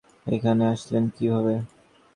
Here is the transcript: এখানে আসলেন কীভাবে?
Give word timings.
এখানে 0.27 0.63
আসলেন 0.73 1.03
কীভাবে? 1.15 1.55